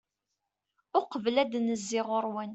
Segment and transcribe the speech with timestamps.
[0.99, 2.49] uqbel ad n-zziɣ ɣur-wen